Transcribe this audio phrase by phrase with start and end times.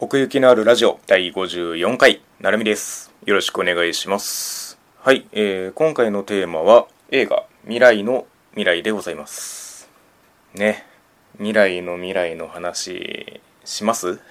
[0.00, 3.12] 奥行きのあるラジオ第54回なるみです。
[3.24, 4.78] よろしくお願いします。
[5.00, 9.90] はい、えー、今回のテーマは映画未来の未来でございます。
[10.54, 10.86] ね。
[11.38, 14.20] 未来の未来の話します？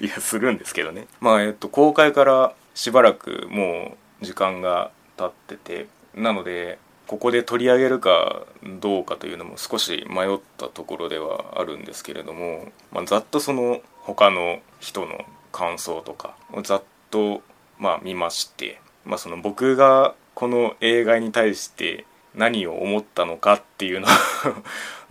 [0.00, 1.06] いやするんですけどね。
[1.20, 8.46] まあえっと公開からしばらくもう時間が経っててなのでここで取り上げるか
[8.80, 17.42] どうかというのも少し迷ったところではあるんですけれども、まあ、ざっとその他の人の感想とかをざっと
[17.78, 24.10] まあ見まして、まあ、その僕がこの映画に対して何を思ったのかっていうのを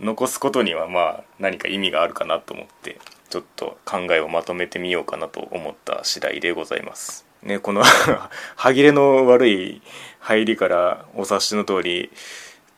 [0.00, 2.98] 残すことにはまあ何か意味があるかなと思って
[3.30, 7.31] ちょっと考えをまとめてみようかなと思った次第でございます。
[7.42, 7.82] ね、この
[8.56, 9.82] 歯切れの悪い
[10.20, 12.10] 入りからお察しの通り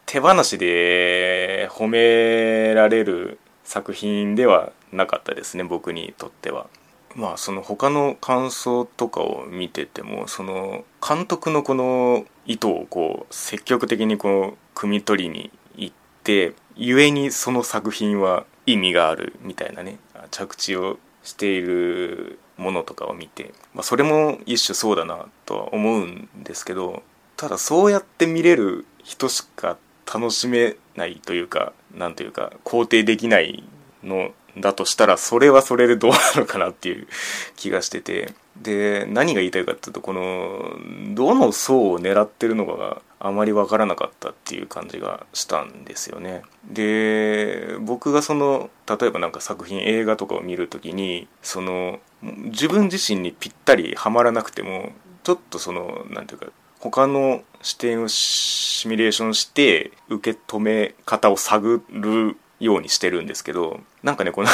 [0.07, 6.67] 手放しで褒められる作品ではなかったですね僕にとっては。
[7.15, 19.99] まあその他の感想とかを見ててもその監督のこの意図をこう積極的にこう汲み取りに行って故にその作品は意味があるみたいなね
[20.33, 27.03] 着地をしているものとかを見て、まあ、それも一種そうだなとは思うんですけど
[27.37, 29.77] ただそうやって見れる人しか
[30.13, 33.65] 楽しめないというか何というか肯定できない
[34.03, 37.09] のだとしたらそれはそれでどうなのかなっていう
[37.57, 40.77] 気がしててで何が言いたいかっていうとこの
[41.15, 46.43] どの層を狙ってるのかがあまり分からなかったっていう感じがしたんですよね。
[46.71, 56.49] で僕がその例えばなんか作品映画とかを見る時にその自分自身にぴったりはまらなくてもちょっとその何ていうか
[56.81, 64.49] 他の視点をシミュレーションして受け止め方を探るようにしてるんですけどなんかねこの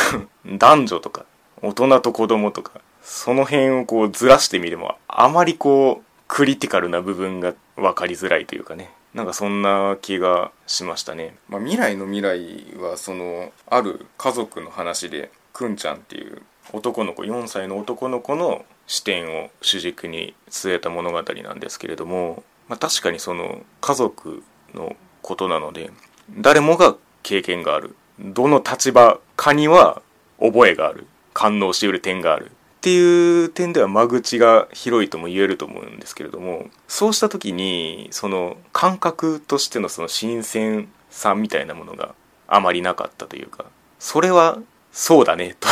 [0.58, 1.26] 男女とか
[1.60, 8.90] 大人と子供とかその辺をこうずらしてみてもあまりこうクリティカルな部分が分かりづらいというかね。
[9.14, 24.44] なんかそんな気がしましたね、まあ、未来の未来はそのある家族の話でくんちゃんっていう男の子4歳の男の子の視点を主軸に据えた物語なんですけれども、まあ、確かにその家族
[24.74, 25.90] のことなので
[26.30, 26.94] 誰もが
[27.24, 27.96] 経験がある。
[28.20, 30.02] どの立場かには
[30.38, 31.08] 覚えがある。
[31.34, 32.52] 感応しうる点がある。
[32.80, 42.14] っていう点では間口が広いとも言えると思うんですけれどもそうした時にその感覚としてのその新鮮さみたいなものが
[42.48, 43.66] あまりなかったというか
[43.98, 44.58] それは
[44.92, 45.68] そうだねと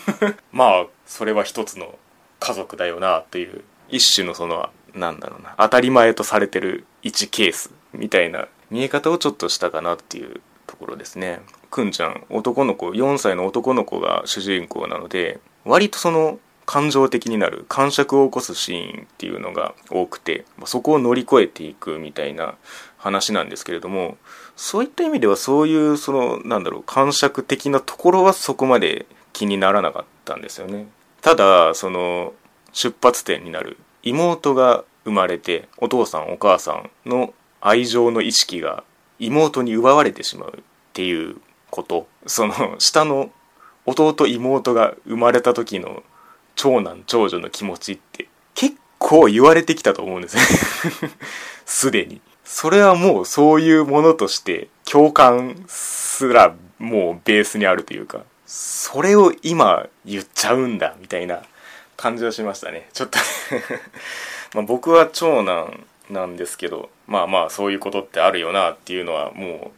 [0.50, 1.98] まあそれは一つの
[2.40, 11.42] 家族だよなという一種のそのなんだろうな当たり前とされてる1ケースみたいな見え方をちょっとしたかなっていうところですね。
[11.70, 22.56] くんちゃん男の子4歳の男の子が主人公なので割とその感情的になる感触を起こすシーンっていうのが多くてそこを乗り越えていくみたいな
[22.98, 24.18] 話なんですけれども
[24.56, 30.88] そういった意味ではそういうそのなんだろう感触的なところはそこまで気にならなかったんですよね。
[31.22, 32.34] ただその
[32.72, 38.82] 出発点になる妹が生まれてお父さんお母さんの愛情の意識が
[39.18, 40.62] 妹に奪われてしまうっ
[40.92, 41.36] ていう
[41.70, 42.08] こと。
[42.26, 43.30] その下の
[43.84, 46.02] 弟妹が生まれた時の
[46.56, 50.42] 長男長女の気持ちって結構言われてきたと思うんですね。
[51.64, 52.20] すでに。
[52.44, 61.42] それはもうそういうものとして共感すらもうベースにあるというかそれを今言っちゃうんだみたいな
[61.96, 62.88] 感じはしましたね。
[62.92, 63.18] ちょっと。
[64.54, 69.72] ま僕は長男なんですけどまあまあそういうことってあるよなっていうのはも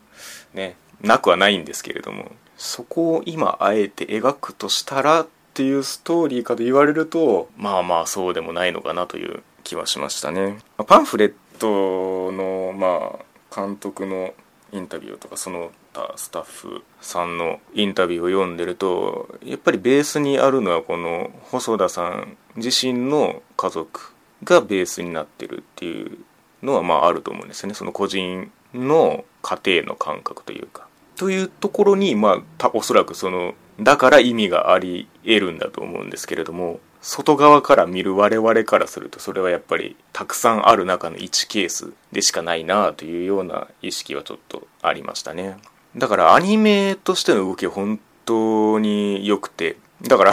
[0.54, 5.26] うねなくはないんですけれどもそこを今あえて描くとしたら
[5.58, 10.58] っていうストーリーかと言われるとまあまあそうでもないのかなという気はしましたね。
[10.86, 14.34] パンフレットのまあ監督の
[14.70, 24.12] インタビューとかその他スタッフさんのインタビューを読んでるとやっぱりベースにあるのはこの細田さん自身の家族
[24.44, 26.19] がベースになってるっていう
[26.62, 30.87] のはまああると思うんですよねその個人の家庭の感覚というか。
[31.16, 45.58] というところにまあおそらくそのだから意味があり得るんだと思うんですけれども外側から見る我々からするとそれはやっぱりたくさんある中の1ケースでしかないなというような意識はちょっとありましたね。
[45.96, 50.32] だからアニメとしての動き本当に良くてだから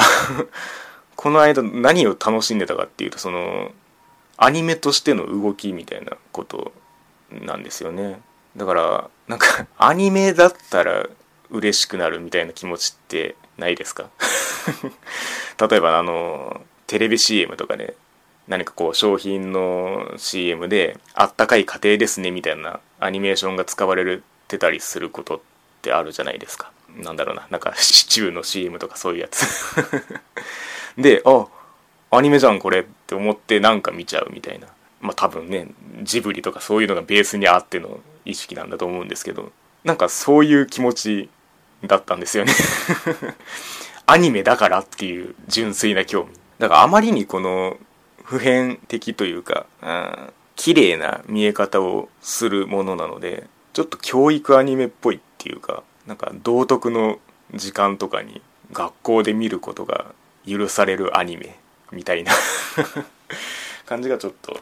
[1.16, 3.72] この間何を楽しんでたかっていうとその
[4.38, 6.74] アニメとしての動きみたいなこと
[7.32, 8.20] なんですよね。
[8.58, 11.08] だからなんかアニメだったら
[11.50, 14.10] 嬉しくなるみたいな気持ちってないですか？
[15.70, 17.96] 例えばあのテレビ CM とかで
[18.48, 25.40] 何かこう商品の CM で「あったかい家庭ですね」みたいなアニメーションが使われてたりすることっ
[25.82, 26.72] てあるじゃないですか。
[26.98, 29.46] なんだろうななんかシチューの CM とかそういうやつ。
[30.98, 31.48] であ
[32.12, 34.68] アニメじゃんこれって思ってなんか見ちゃうみたいな。
[35.02, 35.68] まあ多分ね
[36.04, 39.52] ジブリとかそういうのがベースにあっての意識なんだと思うんですけど
[39.84, 41.30] なんかそういう気持ち
[41.88, 42.54] だったんですよね。
[44.08, 46.34] アニメだからっていう純粋な興味。
[46.60, 47.78] だからあまりにこの
[48.24, 57.20] 普遍的というか、うん、綺麗な見え方をするものなのでちょっと教育アニメっぽいっていうかなんか道徳の
[57.54, 58.42] 時間とかに
[58.72, 60.06] 学校で見ることが
[60.48, 61.58] 許されるアニメ
[61.92, 62.32] みたいな
[63.86, 64.60] 感じがちょっと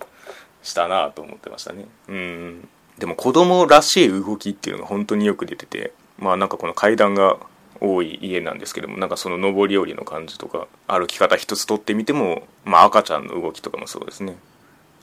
[0.61, 1.85] したなと思ってましたね。
[2.07, 2.69] うん。
[2.97, 5.93] でも子供らしい動きっていうのが本当によく出てて
[6.23, 7.37] まあなんかこの階段が
[7.81, 14.37] 多い家なんですけどもなんかその上り下りの感じとか歩き方一つとってみてもまあ赤ちゃんの動きとかもそうですね。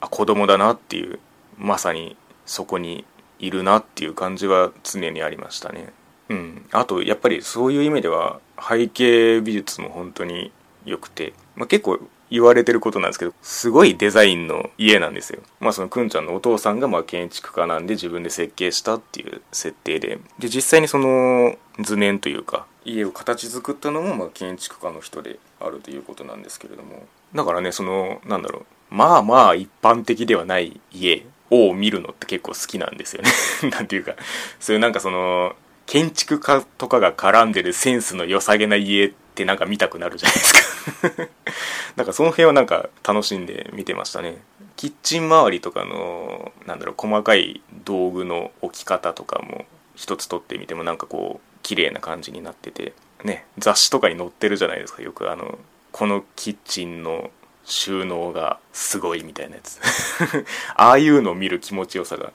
[0.01, 1.21] あ子供だなっていう
[1.59, 3.05] まさにそこに
[3.39, 5.93] いるなっていう感じは常にありましたね。
[6.31, 6.67] うん。
[6.73, 10.51] あとやっぱりそういう意味では背景美術も本当に
[10.87, 15.41] 良くて、まあ、結構言われてることなんですけどすごいデザインの家なんですよ。
[15.59, 20.19] まあそのくんちゃんのお父さんがまあ建築家なんで自分で設計したっていう設定で。
[20.38, 27.06] で実際にその図面というか家を形作ったのもまあ建築家の人であるということなんですけれども。
[27.35, 28.94] だからねそのなんだろう。
[28.94, 33.31] まあまあ一般的ではない家を見るのって結構好きなんですよね。
[33.71, 34.15] なんていうか。
[34.61, 35.55] そういうなんかその
[35.87, 41.29] 建築家とかが絡んでるセンスの良さげな家ってなんか見たくなるじゃないですか。
[41.97, 44.43] なんかその辺はなんか楽しんで見てましたね。
[44.77, 52.93] キッチン周りとかのなんだろう細かい道具の置き方とかも一つ取ってみてもなんかこう綺麗な感じになってて。
[53.25, 55.31] ね雑誌とかに載ってるじゃないですかよく。
[55.31, 55.59] あの
[55.93, 57.31] このキッチンの
[57.65, 59.81] 収納がすごいみたいなやつ。
[60.75, 62.33] ああいうのを見る気持ちよさが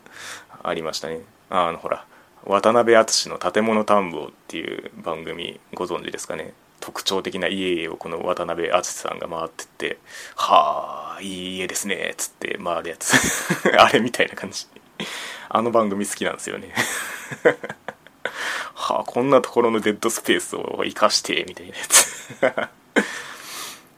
[0.63, 1.21] ありましたね。
[1.49, 2.05] あのほら
[2.43, 6.53] 渡辺篤の「建物探訪」っていう番組ご存知ですかね。
[6.85, 9.97] 特徴的な家をこの渡辺篤さんが回ってって
[10.37, 13.15] 「はあいい家ですね」っつって回るやつ。
[13.75, 14.67] あれみたいな感じ。
[15.49, 16.75] あの番組好きなんですよね。
[18.75, 22.37] はあこんなところのデッドスペースを生かしてみたいなやつ。
[22.39, 22.69] だか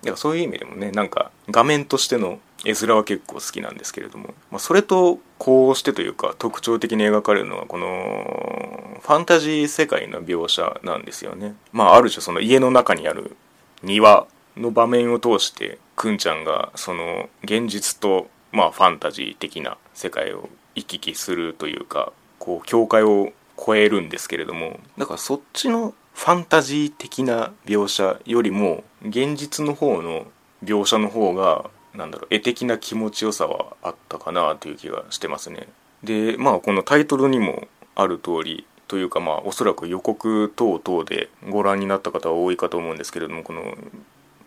[0.03, 11.55] らそういう意味でもねなんか画面としての絵面は結構好きなんですけれども、まあ、それとこうしてというか特徴的に描かれるのはこのファンタジー世界の描写なんですよね。
[11.71, 13.37] まあある種その家の中にある
[13.83, 14.27] 庭
[14.57, 30.25] の場面を通してくんちゃんがその現実とまあファンタジー的な世界を行き来するというかこう境界を超えるんですけれどもだからそっちのファンタジー的な描写よりも現実の方の
[30.63, 35.67] 描写の方がなんだろう絵的な気持ちよさはあったかなという気がしてますね。
[36.03, 43.75] でまあこのタイトルにもある通りというかまあおそらく予告等々でご覧になった方は多いかと思うんですけれどもこの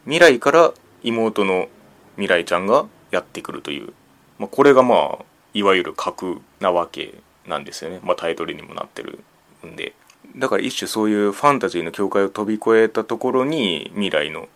[0.05, 1.69] 未来から妹の
[2.15, 3.93] 未来ちゃんがやってくるという、
[4.39, 7.15] まあ、これがまあいわゆる核なわけ
[7.49, 9.19] なんですよね、まあ、タイトルにもなってる
[9.67, 9.93] んで。
[10.37, 14.49] だから一種そういうファンタジーの境界を飛び越えたところに未来の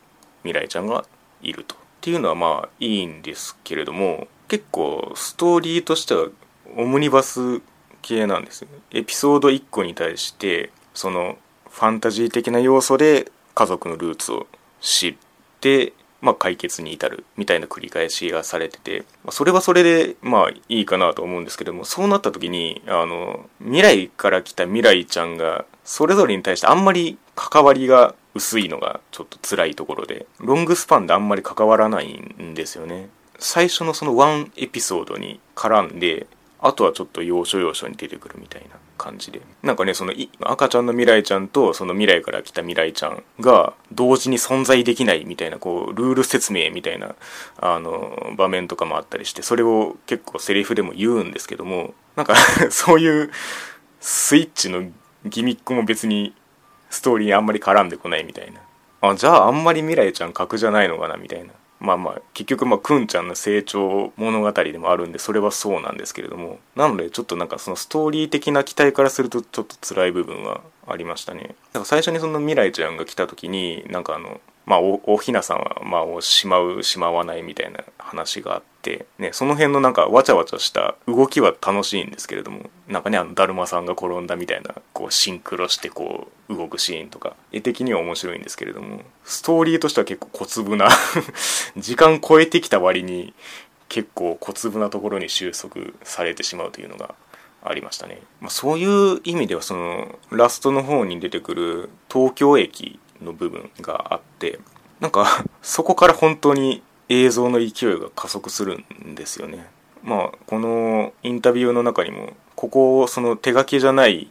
[0.44, 1.04] 未来ちゃんが
[1.42, 1.74] いると。
[2.04, 6.28] っていうのはまあいいんですけれども結構ストーリーとしては
[6.76, 7.62] オムニバス
[8.02, 8.78] 系なんですよね。
[8.90, 11.38] エピソード1個に対してその
[11.70, 14.46] ファンタジー的な要素で家族のルーツを
[14.82, 15.14] 知っ
[15.62, 33.08] てまあ、解決に至るみたいな繰り返しがされててそれはそれでまあいいかなと思うんですけどもそうなった時にあの未来から来た未来ちゃんがそれぞれに対してあんまり関わりが薄いのがちょっと辛いところでロングスパンであんまり関わらないんですよね。
[33.38, 36.26] 最初のそのワンエピソードに絡んで
[36.60, 39.42] あとはちょっと要所要所に出てくるみたいな感じで。
[39.62, 47.14] なんかねその赤ちゃんの未来ちゃんとその未来から来た未来ちゃんが同時に存在できないみたいなこうルール説明みたいな
[47.58, 52.34] あの場面とかもあったりしてそれを結構セリフでも言うんですけどもなんか
[52.70, 53.30] そういう
[54.00, 54.90] スイッチの
[55.26, 56.34] ギミックも別に
[56.94, 58.60] ストーリーにあんまり絡んでこないみたいな。
[59.00, 61.52] あじゃああんまり未来ちゃん格じゃないのかなみたいな。
[61.80, 66.58] まあまあ結局まあくんちゃんの成長物語でもあるんでそれはそうなんですけれども。
[66.76, 71.42] なのでちょっとなんかそのストーリー的な期待からするとちょっと辛い部分はありましたね。
[71.42, 82.70] だから最初にその未来ちゃんが来た時になんかあのまあおおひなさんはまあしまうしまわないみたいな話があってねその辺のなんかわちゃわちゃした動きは楽しいんですけれども。
[82.88, 87.36] なんかねあのだるまさんが転んだみたいなこうシンクロしてこう動くシーンとか。
[87.52, 90.88] 絵的には面白いんですけれどもストーリーとしては結構小粒な
[91.76, 93.32] 時間超えてきた割に
[93.88, 97.14] 結構小粒なところに収束されてしまうというのが
[97.62, 104.58] ありましたね、まあ、そういう意味ではそのラストの方に出てくる東京駅の部分があって
[105.00, 109.66] なんかそこから本当に映像の勢いが加速するんですよね。
[110.02, 114.30] まあこのインタビューの中にもここをその手書きじゃない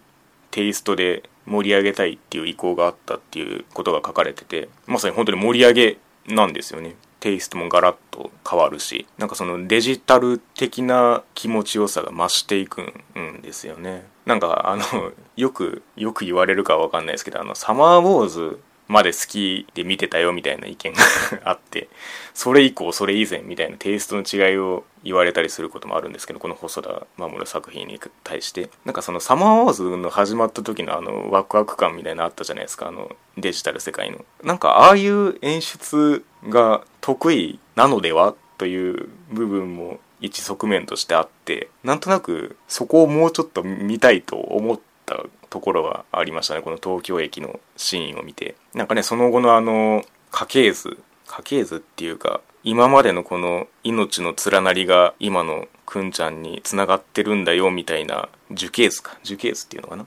[0.51, 5.97] テイストで盛り上げたいっていう意向があったっていうことが書かれててまさに本当に盛り上げ
[6.27, 6.95] なんですよね。
[7.19, 14.05] テイストもガラッと変わるしなんかそのデジタル的な気持ちよさが増していくんですよね。
[14.25, 18.59] なんかあのよくよく言われるかは分かんないですけどあのサマーウォーズ
[18.93, 21.01] まで好きで見てたよみたいな意見が
[21.43, 21.89] あって
[22.33, 28.69] それ以降それ以前みたいなテイストの違いを言われたりすることもあるんですけどこの細田守作品に対して。
[28.85, 32.87] なんかそのサマーウォーズの始まった時のあのワクワク感みたいなのあったじゃないですか。
[32.87, 34.23] あのデジタル世界の。
[34.43, 44.83] なんかああいう演出が得意なのではという部分も一側面としてあってなんとなくそこをもうちょっと見たいと思って
[45.17, 46.61] たところはありましたね。
[46.61, 48.55] この東京駅のシーンを見て。
[48.73, 59.17] なんかねその後のあの家系図家系図っていうか今までのこの命の連なりが今のくんちゃんにつながってるんだよみたいな樹形図か。
[59.23, 60.05] 樹形図っていうのかな？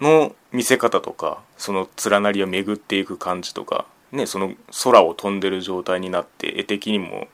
[0.00, 7.28] の見せ方とかその連なりを巡っていく感じとかねその空を飛んでる状態になって絵的にも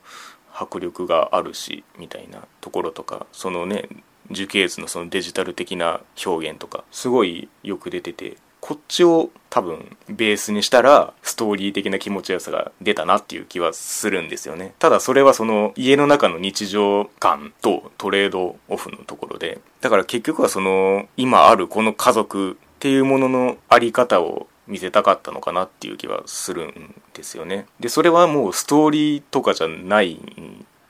[0.53, 3.87] 迫力があるしみたいなところとかそのね
[4.31, 14.73] 樹形図のそのデジタル的な表現とかすごいよく出ててこっちを多分ベースにしたらストーリー的な気持ちよさが出たなっていう気はするんですよね。
[14.79, 27.67] ただそれはその家の中の日常感とトレードオフのところでだから結局はその今あるこの家族っていうもののあり方を見せたかったのかなっていう気はするんですよね。
[27.79, 30.19] でそれはもうストーリーとかじゃない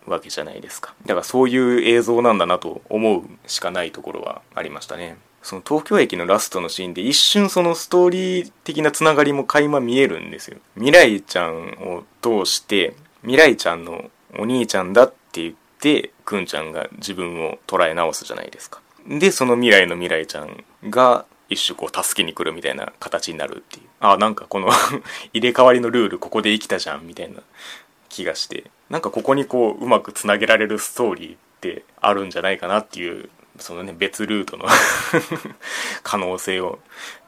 [0.07, 0.95] わけじゃないですか。
[1.05, 5.17] だからそういう映像なんだなと思うしかないところはありましたね。
[5.43, 10.57] その東京駅のラストのシーンで一瞬そのストーリー的なつながりも垣間見えるんですよ。
[10.75, 18.81] 未来ちゃんを通して未来ちゃんのお兄ちゃんだって言ってくんちゃんが自分を捉え直すじゃないですか。
[19.07, 23.83] でその未来の未来ちゃんが一種こう助けに来るみたいな形になるっていう。
[23.99, 24.69] あなんかこの
[25.33, 27.41] 入れ替わりのルールここで生きたじゃんみたいな
[28.09, 28.65] 気がして。
[28.89, 33.29] なんかここにこううまくつなげられるストーリーってあるんじゃないかなっていう
[33.59, 34.65] そのね別ルートの
[36.03, 36.79] 可能性を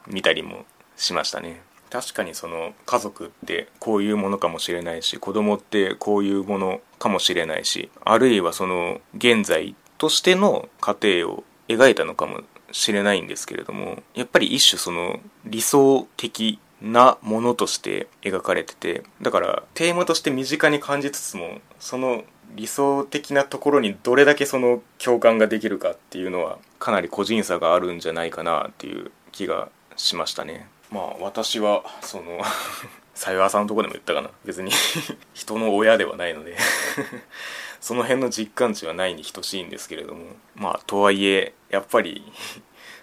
[0.07, 1.61] 見たりもしましたね。
[1.89, 22.23] 確かにその家族ってこういうものかもしれないし子供ってこういうものかもしれないしあるいはその現在としての家庭を描いたのかもしれないんですけれどもやっぱり一種その理想的なものとして描かれててだからテーマとして身近に感じつつもその
[22.55, 30.67] 理想的なところにどれだけその共感ができるかっていうのはかなり個人差があるんじゃないかなっていう気がしましたね。
[30.91, 32.41] まあ私はその
[33.13, 34.31] さよわさんのとこでも言ったかな。
[34.45, 34.71] 別に
[35.33, 36.57] 人の親ではないので。
[37.81, 40.25] その辺の実感値はないに等しいんですけれども。
[40.55, 42.29] まあとはいえやっぱり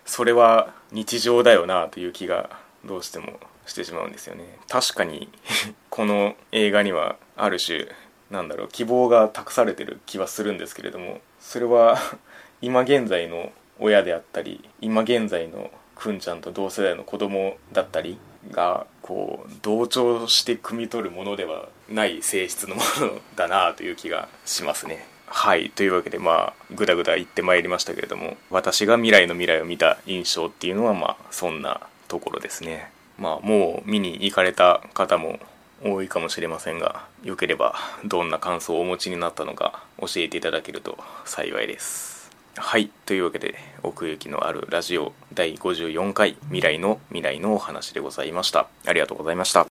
[0.05, 2.51] それは日常だよなという気が
[2.85, 5.29] どうしてもしてしまうんですよね確かに
[5.91, 7.89] この映画にはある種
[8.31, 11.99] なんだろう希望が託されてる気はするんですけれどもそれは
[12.63, 18.19] 今現在の親であったり今現在のくんちゃんと同世代の子供だったり
[18.51, 25.07] がこう同調して汲み取るものではない性質のものだなという気がしますね。
[25.27, 32.91] はいというわけでまあぐだぐだ言ってまいりましたけれども私が未来の未来を見た印象っていうのはまあそんなところですね。
[33.19, 35.39] まあもう見に行かれた方も
[35.85, 42.17] 多いかもしれませんがよければどんな感想をお持ちになったのか教えていただけると幸いです。
[42.59, 49.65] はいというわけで奥行きのあるラジオ第54回未来の未来のお話でございましたありがとうございました